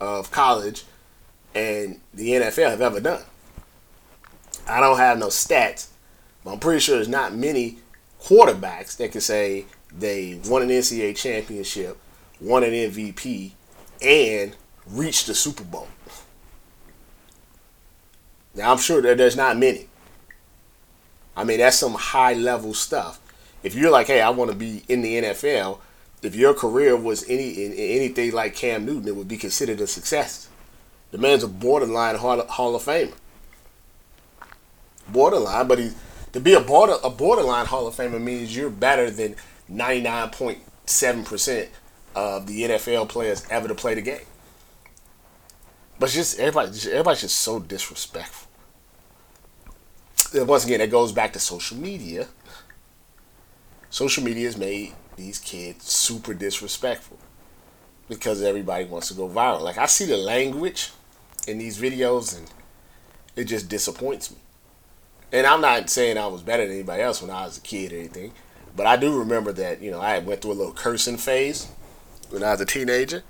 [0.00, 0.84] of college
[1.54, 3.22] and the NFL have ever done.
[4.66, 5.88] I don't have no stats,
[6.42, 7.78] but I'm pretty sure there's not many
[8.20, 11.98] quarterbacks that can say they won an NCAA championship,
[12.40, 13.52] won an MVP,
[14.02, 15.88] and reached the Super Bowl.
[18.54, 19.88] Now I'm sure that there's not many.
[21.36, 23.20] I mean, that's some high level stuff.
[23.62, 25.80] If you're like, hey, I want to be in the NFL,
[26.22, 30.48] if your career was any anything like Cam Newton, it would be considered a success.
[31.10, 33.14] The man's a borderline Hall, Hall of Famer.
[35.08, 35.90] Borderline, but he
[36.32, 39.36] to be a border a borderline Hall of Famer means you're better than
[39.70, 41.70] 99.7 percent
[42.14, 44.26] of the NFL players ever to play the game.
[45.98, 48.50] But just everybody, just, everybody's just so disrespectful.
[50.34, 52.26] And once again, that goes back to social media.
[53.90, 57.18] Social media has made these kids super disrespectful
[58.08, 59.60] because everybody wants to go viral.
[59.60, 60.90] Like I see the language
[61.46, 62.50] in these videos and
[63.36, 64.38] it just disappoints me.
[65.32, 67.92] And I'm not saying I was better than anybody else when I was a kid
[67.92, 68.32] or anything,
[68.76, 71.68] but I do remember that, you know, I went through a little cursing phase
[72.34, 73.22] when I was a teenager.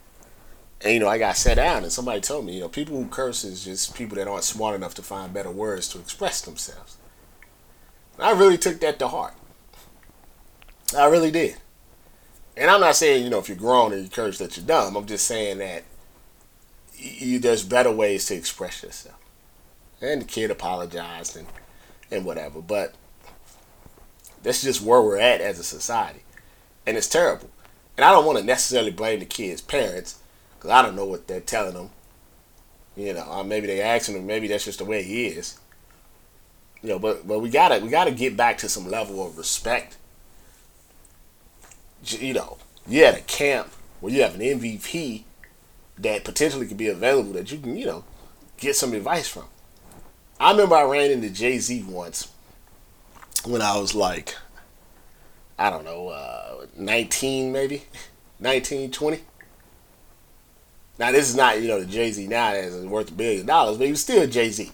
[0.82, 3.08] And you know, I got sat down and somebody told me, you know, people who
[3.08, 6.96] curse is just people that aren't smart enough to find better words to express themselves.
[8.16, 9.34] And I really took that to heart.
[10.96, 11.56] I really did.
[12.56, 14.96] And I'm not saying, you know, if you're grown and you curse that you're dumb.
[14.96, 15.84] I'm just saying that
[16.96, 19.18] you, there's better ways to express yourself.
[20.00, 21.46] And the kid apologized and,
[22.10, 22.60] and whatever.
[22.60, 22.94] But
[24.42, 26.22] that's just where we're at as a society.
[26.86, 27.50] And it's terrible.
[27.96, 30.18] And I don't want to necessarily blame the kid's parents
[30.56, 31.90] because I don't know what they're telling them.
[32.96, 34.26] You know, uh, maybe they're asking him.
[34.26, 35.58] Maybe that's just the way he is.
[36.82, 39.96] You know, but but we gotta we gotta get back to some level of respect
[42.12, 45.22] you know, you at a camp where you have an MVP
[45.98, 48.04] that potentially could be available that you can, you know,
[48.58, 49.44] get some advice from.
[50.38, 52.30] I remember I ran into Jay Z once
[53.46, 54.34] when I was like,
[55.58, 57.84] I don't know, uh, 19 maybe,
[58.40, 59.20] 19, 20.
[60.98, 63.78] Now this is not you know the Jay Z now that's worth a billion dollars,
[63.78, 64.70] but he was still Jay Z.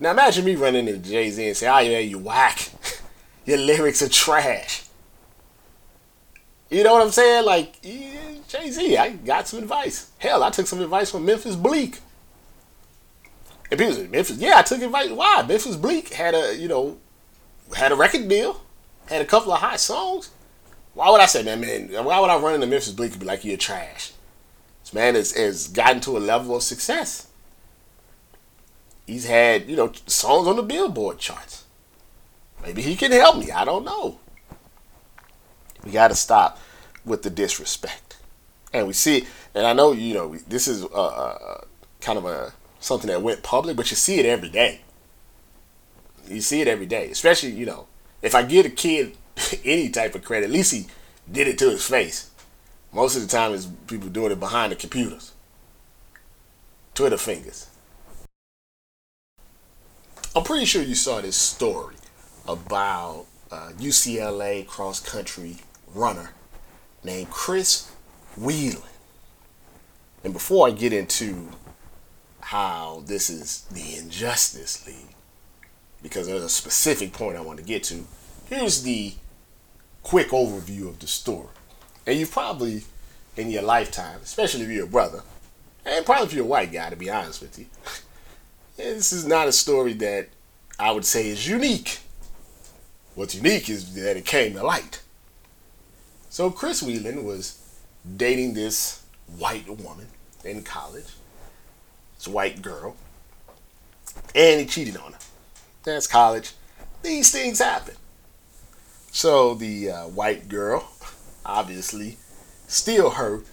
[0.00, 2.70] Now imagine me running into Jay Z and say, "Oh yeah, you whack,
[3.46, 4.84] your lyrics are trash."
[6.68, 7.44] You know what I'm saying?
[7.44, 10.10] Like yeah, Jay Z, I got some advice.
[10.18, 12.00] Hell, I took some advice from Memphis Bleek.
[13.70, 15.10] And people say, Memphis, yeah, I took advice.
[15.10, 15.44] Why?
[15.46, 16.98] Memphis Bleek had a you know
[17.76, 18.60] had a record deal,
[19.06, 20.30] had a couple of hot songs.
[20.94, 21.88] Why would I say that, man?
[22.04, 24.12] Why would I run into Memphis Bleek and be like, you're trash?
[24.82, 27.28] This man has, has gotten to a level of success.
[29.06, 31.64] He's had, you know, songs on the Billboard charts.
[32.62, 33.50] Maybe he can help me.
[33.50, 34.20] I don't know.
[35.84, 36.58] We got to stop
[37.04, 38.16] with the disrespect.
[38.72, 41.64] And we see, and I know, you know, this is a, a,
[42.00, 44.80] kind of a something that went public, but you see it every day.
[46.28, 47.86] You see it every day, especially, you know,
[48.22, 49.16] if I give a kid
[49.64, 50.86] any type of credit, at least he
[51.30, 52.30] did it to his face.
[52.92, 55.32] Most of the time, it's people doing it behind the computers.
[56.94, 57.68] Twitter fingers.
[60.36, 61.96] I'm pretty sure you saw this story
[62.46, 65.56] about uh, UCLA cross country
[65.94, 66.30] runner
[67.04, 67.90] named Chris
[68.38, 68.84] Weiland.
[70.24, 71.48] And before I get into
[72.40, 75.11] how this is the Injustice League,
[76.02, 78.04] because there's a specific point I want to get to,
[78.48, 79.14] here's the
[80.02, 81.48] quick overview of the story.
[82.06, 82.82] And you've probably,
[83.36, 85.22] in your lifetime, especially if you're a brother,
[85.84, 87.66] and probably if you're a white guy, to be honest with you,
[88.76, 90.28] this is not a story that
[90.78, 92.00] I would say is unique.
[93.14, 95.02] What's unique is that it came to light.
[96.30, 97.58] So Chris Weiland was
[98.16, 99.02] dating this
[99.36, 100.06] white woman
[100.44, 101.06] in college.
[102.16, 102.96] This white girl.
[104.34, 105.18] And he cheated on her.
[105.84, 106.52] That's college.
[107.02, 107.96] These things happen.
[109.10, 110.88] So the uh, white girl,
[111.44, 112.18] obviously,
[112.68, 113.44] still hurt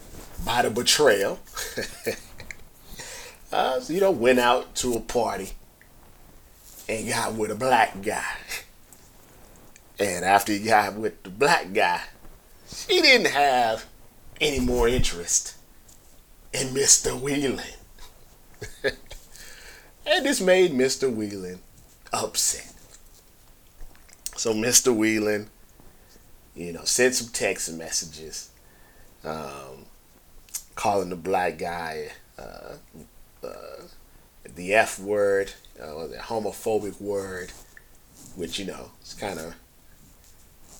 [0.44, 1.40] by the betrayal.
[3.52, 5.50] uh, so, you know, went out to a party
[6.88, 8.36] and got with a black guy.
[9.98, 12.00] And after he got with the black guy,
[12.72, 13.84] she didn't have
[14.40, 15.56] any more interest
[16.52, 17.18] in Mr.
[17.20, 17.76] Weiland.
[20.06, 21.12] and this made Mr.
[21.14, 21.58] Weiland
[22.12, 22.72] upset.
[24.36, 24.94] So Mr.
[24.96, 25.48] Weiland,
[26.54, 28.50] you know, sent some text messages,
[29.24, 29.86] um,
[30.74, 32.76] calling the black guy uh,
[33.44, 33.82] uh,
[34.56, 37.52] the F word, uh, the homophobic word,
[38.36, 39.54] which you know it's kind of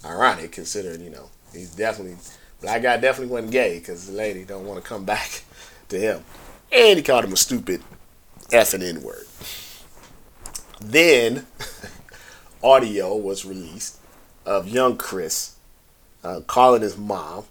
[0.04, 2.16] ironic considering you know he's definitely
[2.60, 5.42] black guy definitely wasn't gay because the lady don't want to come back
[5.88, 6.24] to him,
[6.72, 7.82] and he called him a stupid
[8.52, 9.26] F and N word.
[10.80, 11.46] Then
[12.62, 13.98] audio was released
[14.46, 15.56] of young Chris
[16.24, 17.44] uh, calling his mom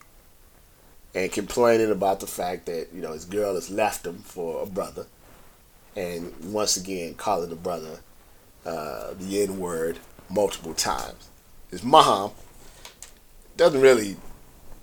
[1.13, 4.65] and complaining about the fact that you know his girl has left him for a
[4.65, 5.05] brother,
[5.95, 7.99] and once again calling the brother
[8.65, 11.29] uh, the N word multiple times.
[11.71, 12.31] His mom
[13.57, 14.17] doesn't really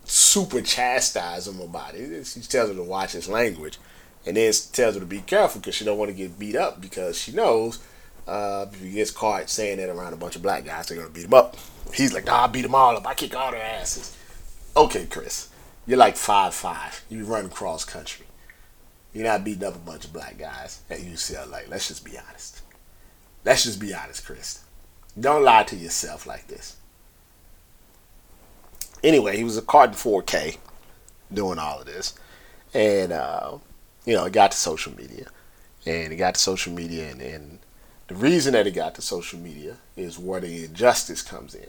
[0.04, 2.26] super chastise him about it.
[2.26, 3.78] She tells him to watch his language,
[4.24, 6.80] and then tells her to be careful because she don't want to get beat up
[6.80, 7.80] because she knows
[8.26, 11.26] uh, he gets caught saying that around a bunch of black guys, they're gonna beat
[11.26, 11.56] him up.
[11.94, 13.06] He's like, nah, I beat them all up.
[13.06, 14.16] I kick all their asses.
[14.76, 15.48] Okay, Chris,
[15.86, 17.04] you're like five five.
[17.08, 18.26] You run cross country.
[19.12, 21.68] You're not beating up a bunch of black guys at UCLA.
[21.70, 22.60] Let's just be honest.
[23.44, 24.64] Let's just be honest, Chris.
[25.18, 26.76] Don't lie to yourself like this.
[29.02, 30.58] Anyway, he was a caught in 4K
[31.32, 32.14] doing all of this.
[32.74, 33.56] And, uh,
[34.04, 35.28] you know, it got to social media.
[35.86, 37.58] And it got to social media, and, and
[38.08, 41.68] the reason that it got to social media is where the injustice comes in.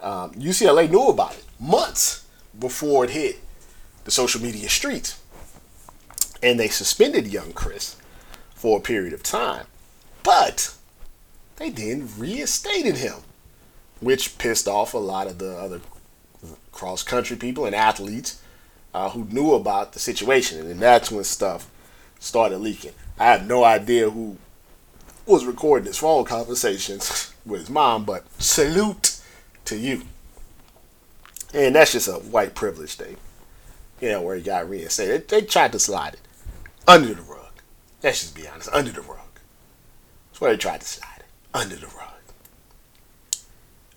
[0.00, 2.26] Um, UCLA knew about it months
[2.58, 3.38] before it hit
[4.04, 5.20] the social media streets.
[6.42, 7.96] And they suspended young Chris
[8.54, 9.66] for a period of time.
[10.22, 10.74] But
[11.56, 13.14] they then reinstated him,
[14.00, 15.80] which pissed off a lot of the other
[16.72, 18.42] cross country people and athletes
[18.92, 20.70] uh, who knew about the situation.
[20.70, 21.70] And that's when stuff
[22.18, 22.92] started leaking.
[23.18, 24.36] I have no idea who
[25.26, 29.20] was recording his phone conversations with his mom, but salute
[29.64, 30.02] to you.
[31.52, 33.16] And that's just a white privilege thing.
[34.00, 35.28] You know, where he got reinstated.
[35.28, 36.20] They, they tried to slide it
[36.86, 37.52] under the rug.
[38.02, 39.18] Let's just be honest, under the rug.
[40.30, 41.24] That's where they tried to slide it.
[41.54, 42.02] Under the rug.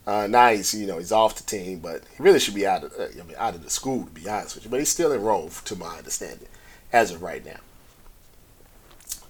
[0.08, 2.84] Uh, now he's, you know, he's off the team, but he really should be out
[2.84, 4.72] of, uh, I mean, out of the school, to be honest with you.
[4.72, 6.48] But he's still enrolled, to my understanding,
[6.92, 7.60] as of right now.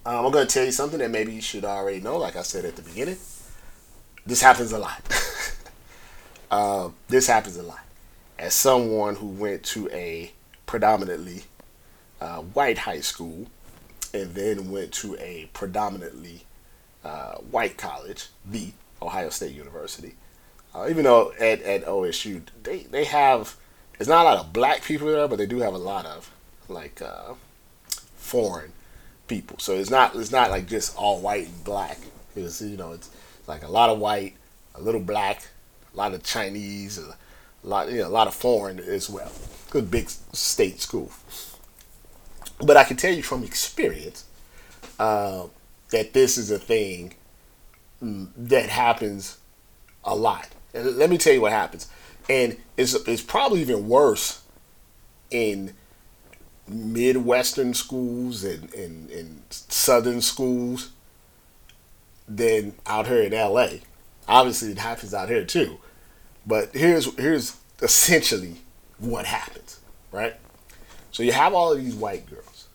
[0.06, 2.16] Um, I'm going to tell you something that maybe you should already know.
[2.16, 3.18] Like I said at the beginning,
[4.24, 5.02] this happens a lot.
[6.50, 7.80] uh, this happens a lot.
[8.38, 10.32] As someone who went to a
[10.64, 11.44] predominantly
[12.20, 13.46] uh, white high school
[14.14, 16.44] and then went to a predominantly
[17.04, 20.14] uh, white college, the Ohio State University.
[20.74, 23.56] Uh, even though at, at OSU, they, they have,
[23.98, 26.30] there's not a lot of black people there, but they do have a lot of
[26.68, 27.34] like uh,
[28.16, 28.72] foreign
[29.30, 29.58] people.
[29.60, 31.98] So it's not it's not like just all white and black.
[32.36, 33.08] It's you know it's
[33.46, 34.34] like a lot of white,
[34.74, 35.46] a little black,
[35.94, 37.14] a lot of Chinese, a
[37.62, 39.32] lot you know a lot of foreign as well.
[39.70, 41.10] Good big state school.
[42.58, 44.26] But I can tell you from experience
[44.98, 45.46] uh,
[45.92, 47.14] that this is a thing
[48.02, 49.38] mm, that happens
[50.04, 50.48] a lot.
[50.74, 51.88] And let me tell you what happens.
[52.28, 54.42] And it's, it's probably even worse
[55.30, 55.72] in
[56.70, 60.90] Midwestern schools and, and, and Southern schools
[62.28, 63.68] than out here in LA.
[64.28, 65.78] Obviously, it happens out here too.
[66.46, 68.56] But here's here's essentially
[68.98, 69.80] what happens,
[70.12, 70.36] right?
[71.10, 72.68] So you have all of these white girls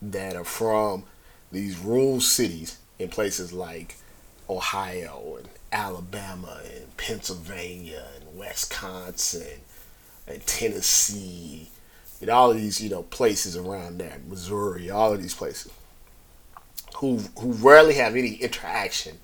[0.00, 1.04] that are from
[1.52, 3.96] these rural cities in places like
[4.48, 9.60] Ohio and Alabama and Pennsylvania and Wisconsin
[10.26, 11.68] and Tennessee
[12.20, 15.70] and all of these, you know, places around there, Missouri, all of these places,
[16.96, 19.18] who who rarely have any interaction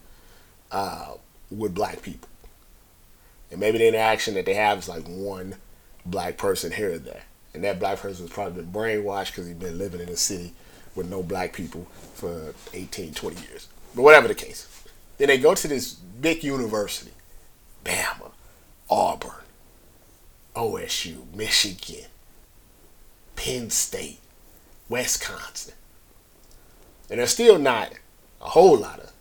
[0.71, 1.15] uh,
[1.51, 2.29] with black people.
[3.51, 5.57] And maybe the interaction that they have is like one
[6.07, 7.23] black person here or there.
[7.53, 10.53] And that black person has probably been brainwashed because he's been living in a city
[10.95, 13.69] with no black people for 18, 20 years.
[13.95, 14.67] But whatever the case.
[15.19, 17.11] Then they go to this big university,
[17.85, 18.31] Bama,
[18.89, 19.33] Auburn,
[20.55, 22.07] OSU, Michigan,
[23.41, 24.21] Penn State,
[24.91, 25.73] Wisconsin.
[27.09, 27.91] And there's still not
[28.39, 29.13] a whole lot of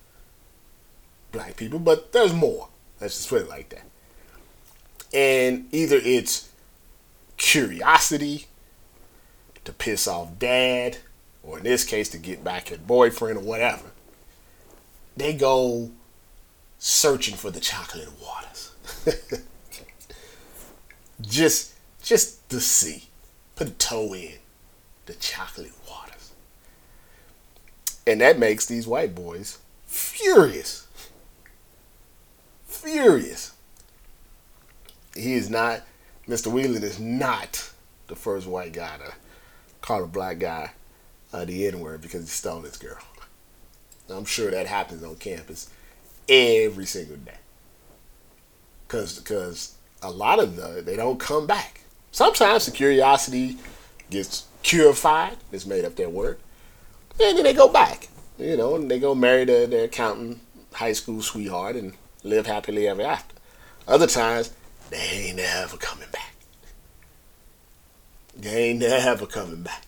[1.31, 2.67] black people, but there's more.
[2.99, 3.85] Let's just put it like that.
[5.13, 6.49] And either it's
[7.37, 8.47] curiosity
[9.63, 10.97] to piss off dad,
[11.41, 13.91] or in this case, to get back at boyfriend or whatever.
[15.15, 15.91] They go
[16.77, 18.75] searching for the chocolate waters.
[21.21, 23.08] just, just to see
[23.59, 24.35] put a toe in
[25.05, 26.31] the chocolate waters.
[28.07, 30.87] And that makes these white boys furious.
[32.65, 33.53] Furious.
[35.13, 35.81] He is not,
[36.25, 36.49] Mr.
[36.49, 37.69] Weiland is not
[38.07, 39.13] the first white guy to
[39.81, 40.71] call a black guy
[41.33, 43.03] uh, the N word because he stole his girl.
[44.09, 45.69] I'm sure that happens on campus
[46.29, 47.37] every single day.
[48.87, 51.78] Cause, cause a lot of the they don't come back.
[52.11, 53.57] Sometimes the curiosity
[54.09, 56.39] gets curified, it's made up their word,
[57.21, 60.39] and then they go back, you know, and they go marry their, their accountant
[60.73, 61.93] high school sweetheart and
[62.23, 63.35] live happily ever after.
[63.87, 64.51] Other times,
[64.89, 66.33] they ain't never coming back.
[68.35, 69.85] They ain't never coming back.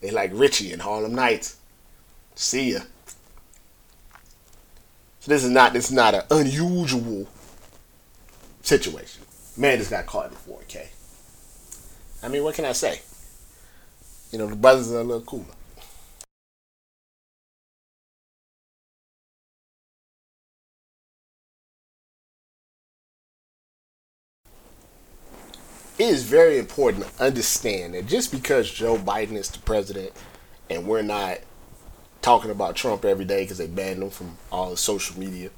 [0.00, 1.56] They like Richie in Harlem Nights.
[2.34, 2.80] See ya.
[5.20, 7.28] So this is not this is not an unusual
[8.62, 9.22] situation.
[9.56, 10.86] Man just got caught in the 4K.
[12.22, 13.00] I mean, what can I say?
[14.30, 15.44] You know, the brothers are a little cooler.
[25.98, 30.12] It is very important to understand that just because Joe Biden is the president
[30.70, 31.38] and we're not
[32.22, 35.50] talking about Trump every day because they banned him from all the social media,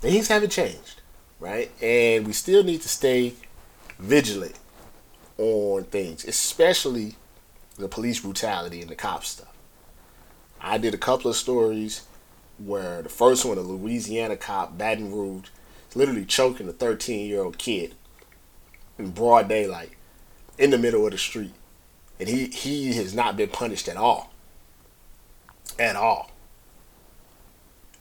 [0.00, 1.00] things haven't changed,
[1.38, 1.70] right?
[1.80, 3.34] And we still need to stay
[3.98, 4.58] vigilant
[5.38, 7.16] on things, especially
[7.76, 9.54] the police brutality and the cop stuff.
[10.60, 12.06] I did a couple of stories
[12.58, 15.48] where the first one, a Louisiana cop, Baton Rouge,
[15.94, 17.94] literally choking a 13 year old kid
[18.98, 19.90] in broad daylight
[20.58, 21.52] in the middle of the street.
[22.18, 24.32] And he, he has not been punished at all.
[25.78, 26.30] At all.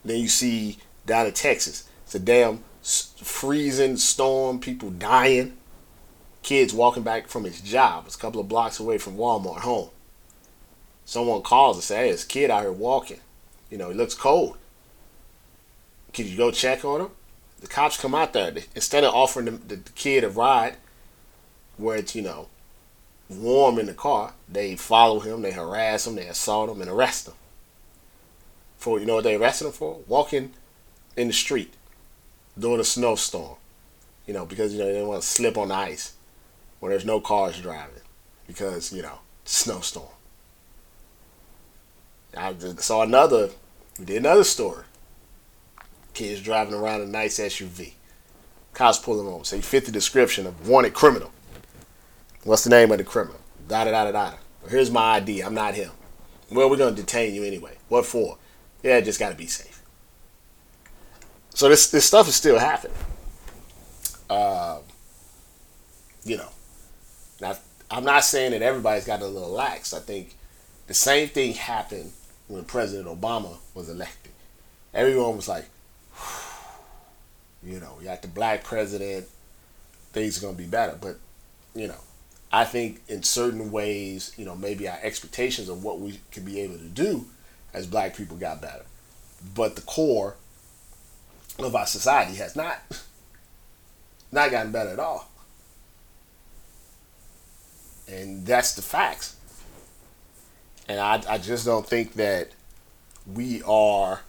[0.05, 5.57] Then you see down in Texas, it's a damn freezing storm, people dying
[6.45, 8.03] kids walking back from his job.
[8.05, 9.89] It's a couple of blocks away from Walmart home.
[11.03, 13.19] Someone calls and says, hey, this kid out here walking.
[13.71, 14.57] You know, he looks cold.
[16.13, 17.09] Can you go check on him?
[17.61, 18.53] The cops come out there.
[18.75, 20.75] Instead of offering the, the kid a ride
[21.77, 22.47] where it's, you know,
[23.27, 27.27] warm in the car, they follow him, they harass him, they assault him, and arrest
[27.27, 27.33] him.
[28.77, 30.01] For, you know what they arrested him for?
[30.07, 30.53] Walking
[31.17, 31.73] in the street
[32.57, 33.55] during a snowstorm.
[34.27, 36.13] You know, because, you know, they didn't want to slip on the ice
[36.79, 38.01] when there's no cars driving
[38.47, 40.07] because you know snowstorm.
[42.37, 43.49] I saw another.
[43.99, 44.83] We did another story.
[46.13, 47.93] Kids driving around a nice SUV.
[48.73, 49.45] Cops pulling over.
[49.45, 51.31] So you fit the description of wanted criminal.
[52.43, 53.39] What's the name of the criminal?
[53.67, 54.37] Da da da da da.
[54.69, 55.41] Here's my ID.
[55.41, 55.91] I'm not him.
[56.51, 57.77] Well, we're gonna detain you anyway.
[57.87, 58.37] What for?
[58.83, 59.81] Yeah, just gotta be safe.
[61.53, 62.97] So this this stuff is still happening.
[64.29, 64.79] Uh,
[66.23, 66.49] you know,
[67.41, 67.55] now
[67.89, 69.93] I'm not saying that everybody's got a little lax.
[69.93, 70.35] I think
[70.87, 72.11] the same thing happened
[72.47, 74.31] when President Obama was elected.
[74.93, 75.65] Everyone was like,
[77.63, 79.27] you know, you got the black president,
[80.13, 80.97] things are gonna be better.
[80.99, 81.17] But
[81.75, 81.99] you know,
[82.51, 86.61] I think in certain ways, you know, maybe our expectations of what we could be
[86.61, 87.25] able to do
[87.73, 88.85] as black people got better.
[89.53, 90.35] But the core
[91.59, 92.79] of our society has not
[94.31, 95.29] not gotten better at all.
[98.07, 99.35] And that's the facts.
[100.87, 102.51] And I, I just don't think that
[103.25, 104.21] we are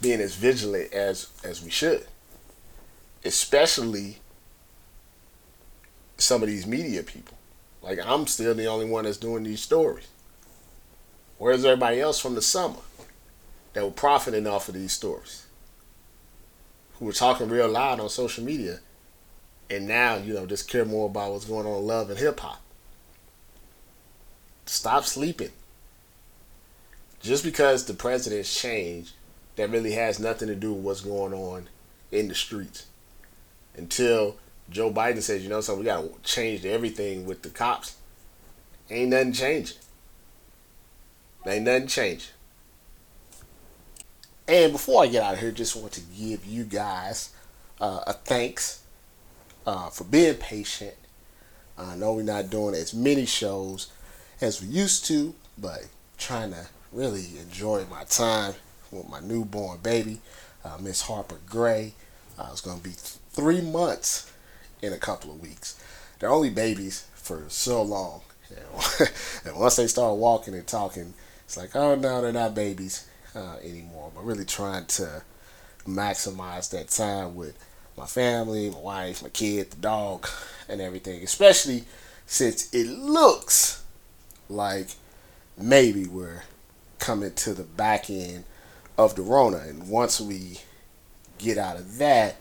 [0.00, 2.06] being as vigilant as as we should.
[3.24, 4.18] Especially
[6.18, 7.36] some of these media people.
[7.82, 10.08] Like I'm still the only one that's doing these stories.
[11.38, 12.80] Where's everybody else from the summer
[13.72, 15.46] that were profiting off of these stories?
[16.98, 18.80] Who were talking real loud on social media
[19.70, 22.40] and now, you know, just care more about what's going on in love and hip
[22.40, 22.60] hop.
[24.66, 25.50] Stop sleeping.
[27.20, 29.12] Just because the president's changed,
[29.56, 31.68] that really has nothing to do with what's going on
[32.10, 32.86] in the streets.
[33.76, 34.36] Until
[34.70, 37.96] Joe Biden says, you know, so we got to change everything with the cops.
[38.90, 39.76] Ain't nothing changing.
[41.46, 42.30] Ain't nothing changing.
[44.48, 47.30] And before I get out of here, just want to give you guys
[47.80, 48.79] uh, a thanks
[49.66, 50.94] uh, for being patient.
[51.78, 53.90] I know we're not doing as many shows
[54.40, 55.86] as we used to, but
[56.18, 58.54] trying to really enjoy my time
[58.90, 60.20] with my newborn baby,
[60.64, 61.94] uh, Miss Harper Gray.
[62.38, 64.30] Uh, it's going to be three months
[64.82, 65.82] in a couple of weeks.
[66.18, 68.22] They're only babies for so long.
[69.44, 73.56] and once they start walking and talking, it's like, oh no, they're not babies uh,
[73.62, 74.10] anymore.
[74.14, 75.22] But really trying to
[75.86, 77.56] maximize that time with
[78.00, 80.26] my family, my wife, my kid, the dog,
[80.68, 81.22] and everything.
[81.22, 81.84] Especially
[82.26, 83.84] since it looks
[84.48, 84.88] like
[85.56, 86.42] maybe we're
[86.98, 88.44] coming to the back end
[88.96, 89.58] of the Rona.
[89.58, 90.60] And once we
[91.38, 92.36] get out of that,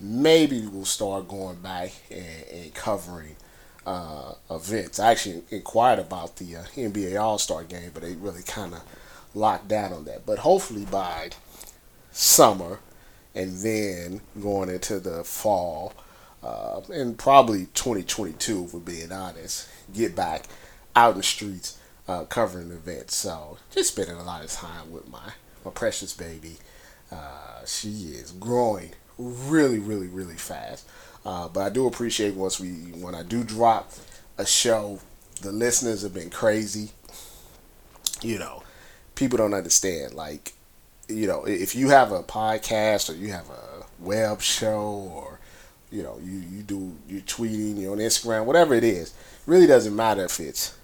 [0.00, 3.36] maybe we'll start going back and, and covering
[3.86, 4.98] uh, events.
[4.98, 8.82] I actually inquired about the uh, NBA All Star game, but they really kind of
[9.34, 10.24] locked down on that.
[10.24, 11.30] But hopefully by
[12.10, 12.78] summer
[13.34, 15.92] and then going into the fall
[16.42, 20.44] uh, and probably 2022, if we're being honest, get back
[20.94, 23.16] out in the streets uh, covering events.
[23.16, 25.32] So just spending a lot of time with my,
[25.64, 26.56] my precious baby.
[27.10, 30.86] Uh, she is growing really, really, really fast.
[31.24, 33.92] Uh, but I do appreciate once we when I do drop
[34.36, 35.00] a show,
[35.40, 36.90] the listeners have been crazy.
[38.20, 38.62] You know,
[39.14, 40.12] people don't understand.
[40.14, 40.53] Like,
[41.08, 45.38] you know, if you have a podcast or you have a web show or
[45.90, 49.14] you know you you do you're tweeting, you're on Instagram, whatever it is,
[49.46, 50.76] really doesn't matter if it's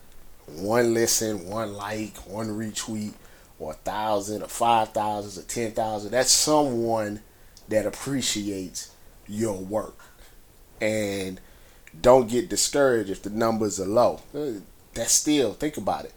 [0.47, 3.15] one listen, one like, one retweet,
[3.59, 6.11] or a thousand, or five thousand, or ten thousand.
[6.11, 7.21] That's someone
[7.69, 8.91] that appreciates
[9.27, 9.99] your work.
[10.81, 11.41] And
[12.01, 14.21] don't get discouraged if the numbers are low.
[14.35, 14.61] Uh,
[14.95, 16.13] that's still, think about it.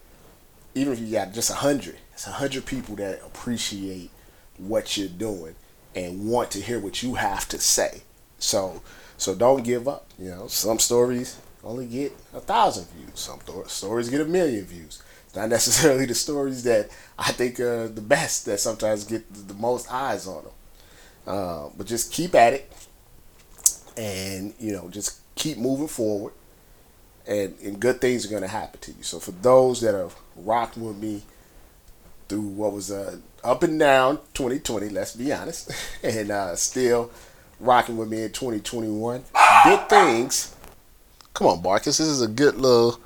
[0.76, 4.10] Even if you got just a hundred, it's a hundred people that appreciate
[4.58, 5.56] what you're doing
[5.96, 8.02] and want to hear what you have to say.
[8.40, 8.82] So,
[9.18, 10.08] so don't give up.
[10.18, 13.20] You know, some stories only get a thousand views.
[13.20, 15.02] Some stories get a million views.
[15.36, 19.92] Not necessarily the stories that I think are the best that sometimes get the most
[19.92, 20.54] eyes on them.
[21.26, 22.72] Uh, but just keep at it,
[23.96, 26.34] and you know, just keep moving forward,
[27.28, 29.04] and and good things are going to happen to you.
[29.04, 31.24] So for those that have rocked with me
[32.28, 35.72] through what was a up and down 2020, let's be honest,
[36.04, 37.12] and uh, still
[37.60, 39.24] rocking with me in 2021,
[39.66, 40.56] big things.
[41.34, 43.00] Come on, Marcus, this is a good little,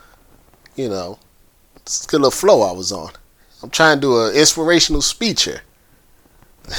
[0.76, 1.18] you know,
[2.08, 3.12] good little flow I was on.
[3.64, 5.62] I'm trying to do an inspirational speech here.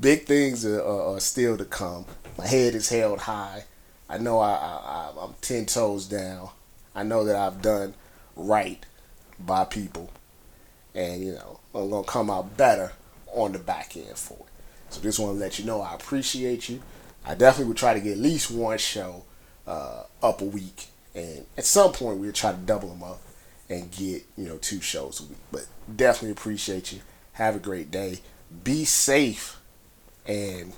[0.00, 2.04] big things are, are, are, still to come.
[2.36, 3.64] My head is held high.
[4.12, 6.50] I know I, I, I'm ten toes down.
[6.94, 7.94] I know that I've done
[8.36, 8.84] right
[9.40, 10.10] by people,
[10.94, 12.92] and you know I'm gonna come out better
[13.32, 14.52] on the back end for it.
[14.90, 16.82] So just want to let you know I appreciate you.
[17.24, 19.24] I definitely would try to get at least one show
[19.66, 23.22] uh, up a week, and at some point we'll try to double them up
[23.70, 25.38] and get you know two shows a week.
[25.50, 27.00] But definitely appreciate you.
[27.32, 28.18] Have a great day.
[28.62, 29.58] Be safe
[30.26, 30.74] and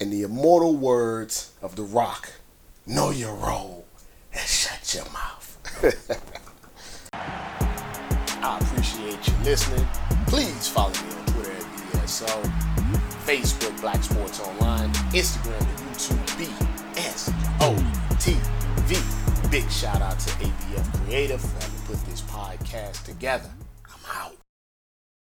[0.00, 2.30] in the immortal words of The Rock,
[2.86, 3.84] know your role
[4.32, 5.58] and shut your mouth.
[7.12, 9.86] I appreciate you listening.
[10.26, 12.28] Please follow me on Twitter at BSO,
[13.26, 16.24] Facebook Black Sports Online, Instagram and YouTube
[18.86, 19.50] BSOTV.
[19.50, 23.50] Big shout out to ABF Creative for having put this podcast together.
[23.86, 24.37] I'm out.